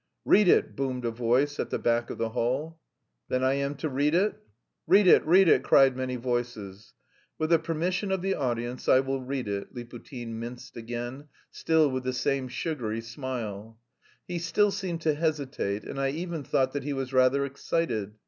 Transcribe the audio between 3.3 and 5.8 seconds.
I am to read it?" "Read it, read it!"